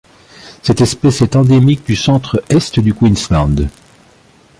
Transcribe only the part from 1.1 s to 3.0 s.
est endémique du centre-Est du